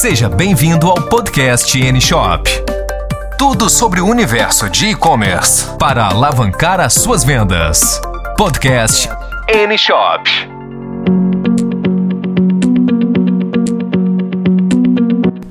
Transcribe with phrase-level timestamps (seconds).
[0.00, 2.42] Seja bem-vindo ao podcast N-Shop.
[3.36, 8.00] Tudo sobre o universo de e-commerce para alavancar as suas vendas.
[8.34, 9.10] Podcast
[9.46, 10.22] N-Shop.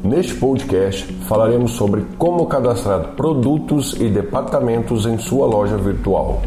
[0.04, 6.42] Neste podcast falaremos sobre como cadastrar produtos e departamentos em sua loja virtual.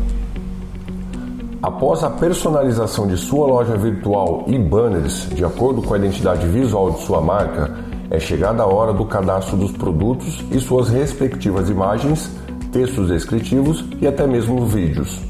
[1.62, 6.90] Após a personalização de sua loja virtual e banners de acordo com a identidade visual
[6.90, 12.30] de sua marca, é chegada a hora do cadastro dos produtos e suas respectivas imagens,
[12.70, 15.20] textos descritivos e até mesmo vídeos.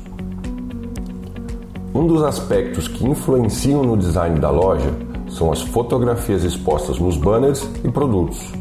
[1.94, 4.90] Um dos aspectos que influenciam no design da loja
[5.28, 8.52] são as fotografias expostas nos banners e produtos.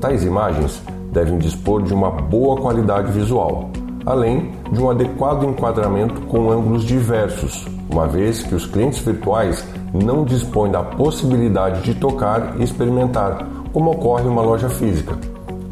[0.00, 3.70] Tais imagens devem dispor de uma boa qualidade visual,
[4.06, 10.24] além de um adequado enquadramento com ângulos diversos, uma vez que os clientes virtuais não
[10.24, 15.16] dispõem da possibilidade de tocar e experimentar, como ocorre em uma loja física.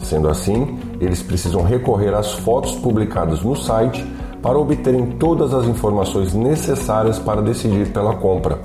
[0.00, 4.04] Sendo assim, eles precisam recorrer às fotos publicadas no site
[4.42, 8.58] para obterem todas as informações necessárias para decidir pela compra.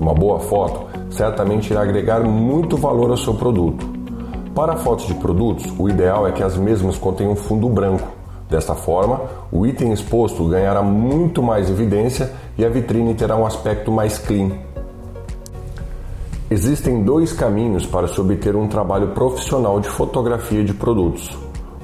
[0.00, 3.86] Uma boa foto certamente irá agregar muito valor ao seu produto.
[4.54, 9.22] Para fotos de produtos, o ideal é que as mesmas contenham fundo branco Desta forma,
[9.50, 14.50] o item exposto ganhará muito mais evidência e a vitrine terá um aspecto mais clean.
[16.52, 21.34] Existem dois caminhos para se obter um trabalho profissional de fotografia de produtos.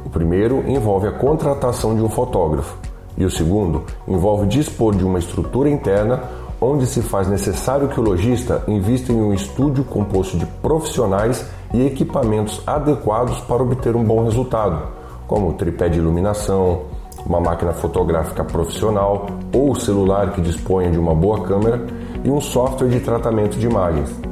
[0.05, 2.77] O primeiro envolve a contratação de um fotógrafo,
[3.17, 6.23] e o segundo envolve dispor de uma estrutura interna
[6.61, 11.87] onde se faz necessário que o lojista invista em um estúdio composto de profissionais e
[11.87, 14.83] equipamentos adequados para obter um bom resultado
[15.27, 16.83] como tripé de iluminação,
[17.25, 21.87] uma máquina fotográfica profissional ou celular que disponha de uma boa câmera
[22.23, 24.28] e um software de tratamento de imagens.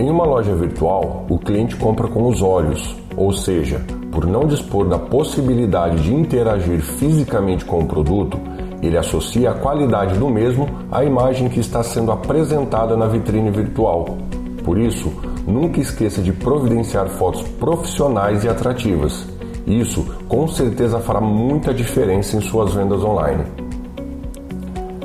[0.00, 4.88] Em uma loja virtual, o cliente compra com os olhos, ou seja, por não dispor
[4.88, 8.40] da possibilidade de interagir fisicamente com o produto,
[8.80, 14.16] ele associa a qualidade do mesmo à imagem que está sendo apresentada na vitrine virtual.
[14.64, 15.12] Por isso,
[15.46, 19.28] nunca esqueça de providenciar fotos profissionais e atrativas.
[19.66, 23.44] Isso com certeza fará muita diferença em suas vendas online.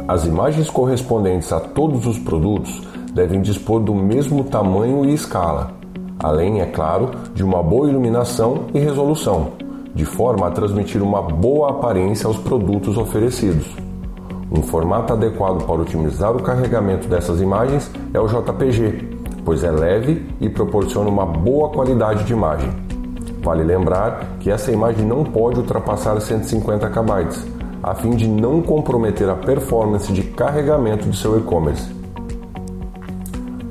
[0.08, 5.72] As imagens correspondentes a todos os produtos devem dispor do mesmo tamanho e escala,
[6.20, 9.54] além, é claro, de uma boa iluminação e resolução,
[9.96, 13.66] de forma a transmitir uma boa aparência aos produtos oferecidos.
[14.52, 20.28] Um formato adequado para otimizar o carregamento dessas imagens é o JPG, pois é leve
[20.42, 22.70] e proporciona uma boa qualidade de imagem.
[23.42, 27.30] Vale lembrar que essa imagem não pode ultrapassar 150 KB,
[27.82, 31.95] a fim de não comprometer a performance de carregamento do seu e-commerce.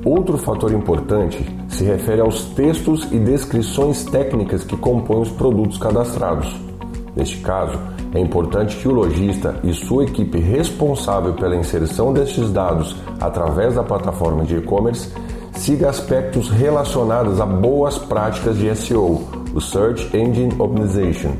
[0.05, 6.55] Outro fator importante se refere aos textos e descrições técnicas que compõem os produtos cadastrados.
[7.15, 7.79] Neste caso,
[8.13, 13.83] é importante que o lojista e sua equipe responsável pela inserção destes dados através da
[13.83, 15.11] plataforma de e-commerce
[15.53, 19.23] siga aspectos relacionados a boas práticas de SEO,
[19.55, 21.31] o Search Engine Optimization,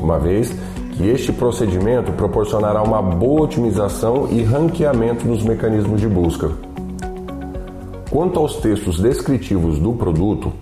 [0.00, 0.54] uma vez
[0.92, 6.71] que este procedimento proporcionará uma boa otimização e ranqueamento dos mecanismos de busca.
[8.12, 10.52] Quanto aos textos descritivos do produto,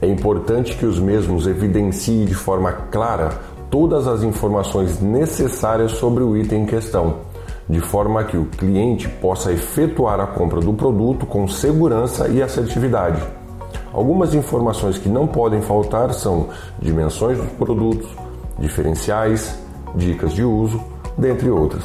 [0.00, 6.36] é importante que os mesmos evidenciem de forma clara todas as informações necessárias sobre o
[6.36, 7.28] item em questão
[7.68, 13.22] de forma que o cliente possa efetuar a compra do produto com segurança e assertividade.
[13.92, 16.48] Algumas informações que não podem faltar são
[16.80, 18.08] dimensões dos produtos,
[18.58, 19.56] diferenciais,
[19.94, 20.80] dicas de uso,
[21.16, 21.84] dentre outras.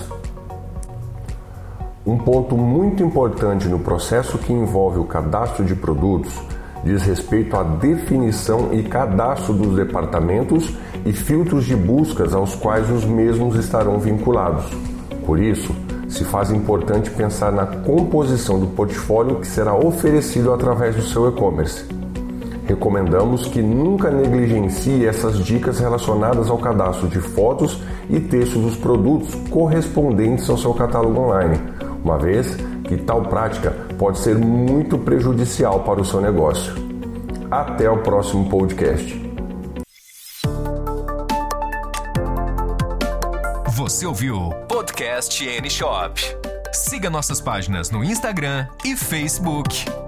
[2.06, 6.40] Um ponto muito importante no processo que envolve o cadastro de produtos
[6.84, 10.72] diz respeito à definição e cadastro dos departamentos
[11.04, 14.66] e filtros de buscas aos quais os mesmos estarão vinculados.
[15.26, 15.76] Por isso,
[16.08, 21.86] se faz importante pensar na composição do portfólio que será oferecido através do seu e-commerce.
[22.68, 29.34] Recomendamos que nunca negligencie essas dicas relacionadas ao cadastro de fotos e textos dos produtos
[29.50, 31.60] correspondentes ao seu catálogo online,
[32.06, 32.56] uma vez
[32.88, 36.72] que tal prática pode ser muito prejudicial para o seu negócio.
[37.50, 39.26] Até o próximo podcast.
[43.76, 46.22] Você ouviu Podcast N Shop.
[46.72, 50.05] Siga nossas páginas no Instagram e Facebook.